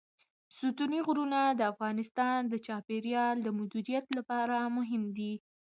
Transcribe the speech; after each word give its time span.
ستوني 0.57 0.99
غرونه 1.07 1.39
د 1.59 1.61
افغانستان 1.73 2.37
د 2.47 2.53
چاپیریال 2.65 3.35
د 3.41 3.47
مدیریت 3.59 4.05
لپاره 4.17 4.57
مهم 4.77 5.03
دي. 5.17 5.33